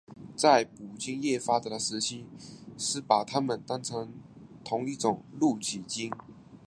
[0.35, 2.25] 在捕鲸业发达的时期
[2.75, 4.15] 是把它们当成
[4.65, 6.11] 同一种露脊鲸。